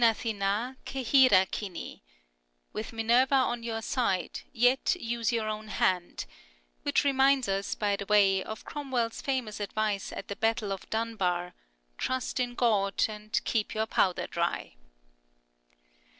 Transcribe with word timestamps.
dtivq 0.01 0.19
km 0.39 0.75
Xe'ipa 0.83 1.47
Kivei(" 1.51 2.01
With 2.73 2.91
Minerva 2.91 3.35
on 3.35 3.61
your 3.61 3.83
side, 3.83 4.39
yet 4.51 4.95
use 4.95 5.31
your 5.31 5.47
own 5.47 5.67
hand"), 5.67 6.25
which 6.81 7.03
reminds 7.03 7.47
us, 7.47 7.75
by 7.75 7.95
the 7.97 8.07
way, 8.07 8.43
of 8.43 8.65
Cromwell's 8.65 9.21
famous 9.21 9.59
advice 9.59 10.11
at 10.11 10.27
the 10.27 10.35
Battle 10.35 10.71
of 10.71 10.89
Dunbar," 10.89 11.53
Trust 11.99 12.39
in 12.39 12.55
God 12.55 13.03
and 13.07 13.39
keep 13.43 13.75
your 13.75 13.85
powder 13.85 14.25
dry." 14.25 14.73